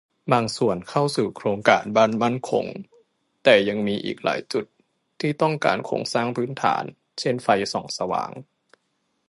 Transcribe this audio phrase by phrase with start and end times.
[0.31, 2.65] บางส่วนเข้าสู่โครงการบ้านมั่นคง
[3.43, 4.65] แต่ยังมีอีกหลายจุด
[5.19, 6.83] ที่ต้องการโครงสร้างพื้นฐาน
[7.19, 8.31] เช่น ไฟส่องสว่าง